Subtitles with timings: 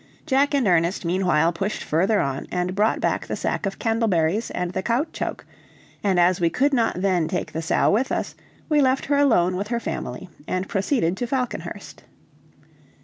[0.25, 4.71] Jack and Ernest meanwhile pushed further on and brought back the sack of candleberries and
[4.71, 5.45] the caoutchouc,
[6.03, 8.33] and as we could not then take the sow with us,
[8.67, 12.01] we left her alone with her family and proceeded to Falconhurst.